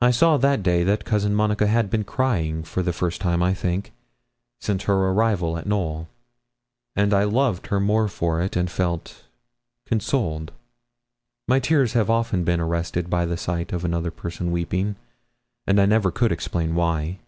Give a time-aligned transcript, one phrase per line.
[0.00, 3.54] I saw that day that Cousin Monica had been crying for the first time, I
[3.54, 3.92] think,
[4.60, 6.08] since her arrival at Knowl;
[6.96, 9.22] and I loved her more for it, and felt
[9.86, 10.50] consoled.
[11.46, 14.96] My tears have often been arrested by the sight of another person weeping,
[15.64, 17.20] and I never could explain why.